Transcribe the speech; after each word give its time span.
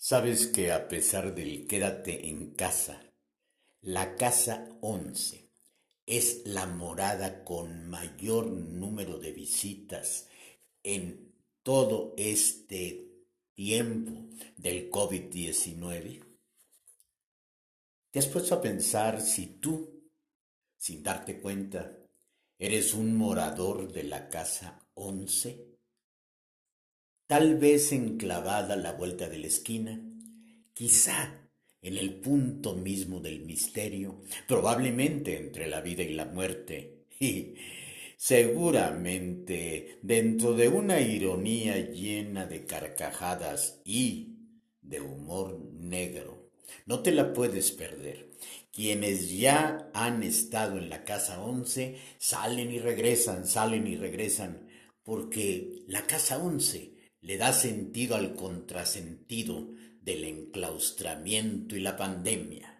Sabes 0.00 0.46
que 0.46 0.70
a 0.70 0.86
pesar 0.86 1.34
del 1.34 1.66
quédate 1.66 2.28
en 2.28 2.54
casa, 2.54 3.02
la 3.80 4.14
casa 4.14 4.78
11 4.80 5.50
es 6.06 6.42
la 6.46 6.66
morada 6.66 7.42
con 7.42 7.88
mayor 7.88 8.46
número 8.46 9.18
de 9.18 9.32
visitas 9.32 10.28
en 10.84 11.34
todo 11.64 12.14
este 12.16 13.10
tiempo 13.54 14.12
del 14.56 14.88
COVID-19? 14.88 16.24
¿Te 18.12 18.18
has 18.20 18.28
puesto 18.28 18.54
a 18.54 18.62
pensar 18.62 19.20
si 19.20 19.58
tú, 19.58 20.08
sin 20.76 21.02
darte 21.02 21.40
cuenta, 21.40 22.06
eres 22.56 22.94
un 22.94 23.16
morador 23.16 23.92
de 23.92 24.04
la 24.04 24.28
casa 24.28 24.78
11? 24.94 25.77
Tal 27.28 27.56
vez 27.56 27.92
enclavada 27.92 28.72
a 28.72 28.78
la 28.78 28.92
vuelta 28.92 29.28
de 29.28 29.36
la 29.36 29.48
esquina, 29.48 30.02
quizá 30.72 31.50
en 31.82 31.98
el 31.98 32.14
punto 32.14 32.74
mismo 32.74 33.20
del 33.20 33.44
misterio, 33.44 34.22
probablemente 34.48 35.36
entre 35.36 35.68
la 35.68 35.82
vida 35.82 36.02
y 36.02 36.14
la 36.14 36.24
muerte, 36.24 37.04
y 37.20 37.54
seguramente 38.16 39.98
dentro 40.00 40.54
de 40.54 40.68
una 40.68 41.02
ironía 41.02 41.76
llena 41.92 42.46
de 42.46 42.64
carcajadas 42.64 43.82
y 43.84 44.38
de 44.80 45.02
humor 45.02 45.60
negro. 45.74 46.50
No 46.86 47.00
te 47.00 47.12
la 47.12 47.34
puedes 47.34 47.72
perder. 47.72 48.30
Quienes 48.72 49.36
ya 49.36 49.90
han 49.92 50.22
estado 50.22 50.78
en 50.78 50.88
la 50.88 51.04
casa 51.04 51.42
11 51.42 51.98
salen 52.16 52.72
y 52.72 52.78
regresan, 52.78 53.46
salen 53.46 53.86
y 53.86 53.96
regresan, 53.96 54.66
porque 55.02 55.84
la 55.88 56.06
casa 56.06 56.38
11 56.38 56.97
le 57.20 57.36
da 57.36 57.52
sentido 57.52 58.14
al 58.16 58.34
contrasentido 58.34 59.70
del 60.00 60.24
enclaustramiento 60.24 61.76
y 61.76 61.80
la 61.80 61.96
pandemia. 61.96 62.77